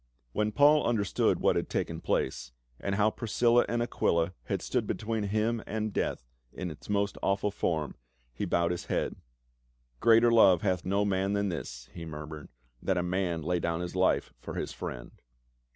When 0.31 0.51
Paul 0.51 0.83
understood 0.87 1.41
what 1.41 1.55
had 1.55 1.69
taken 1.69 2.01
place, 2.01 2.53
and 2.79 2.95
how 2.95 3.11
Priscilla 3.11 3.67
and 3.69 3.83
Aquila 3.83 4.33
had 4.45 4.63
stood 4.63 4.87
between 4.87 5.25
him 5.25 5.61
and 5.67 5.93
death 5.93 6.25
in 6.51 6.71
its 6.71 6.89
most 6.89 7.19
awful 7.21 7.51
form,* 7.51 7.93
he 8.33 8.45
bowed 8.45 8.71
his 8.71 8.85
head." 8.85 9.15
Greater 9.99 10.31
love 10.31 10.63
hath 10.63 10.85
no 10.85 11.05
man 11.05 11.33
than 11.33 11.49
this," 11.49 11.87
he 11.93 12.03
murmured, 12.03 12.49
^'that 12.83 12.97
a 12.97 13.03
man 13.03 13.43
lay 13.43 13.59
down 13.59 13.81
his 13.81 13.95
life 13.95 14.33
for 14.39 14.55
his 14.55 14.73
friend." 14.73 15.11